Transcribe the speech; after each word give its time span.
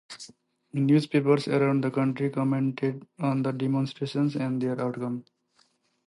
Newspapers 0.73 1.47
around 1.47 1.83
the 1.83 1.91
country 1.91 2.31
commented 2.31 3.05
on 3.19 3.43
the 3.43 3.51
demonstrations 3.51 4.35
and 4.35 4.59
their 4.59 4.81
outcome. 4.81 5.23